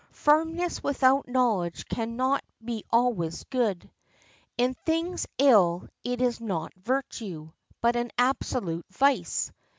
Firmness 0.13 0.81
without 0.81 1.27
knowledge 1.27 1.85
can 1.87 2.15
not 2.15 2.43
be 2.65 2.83
always 2.91 3.43
good. 3.43 3.87
In 4.57 4.73
things 4.73 5.27
ill 5.37 5.89
it 6.03 6.21
is 6.21 6.41
not 6.41 6.73
virtue, 6.73 7.51
but 7.81 7.95
an 7.95 8.09
absolute 8.17 8.87
vice. 8.89 9.51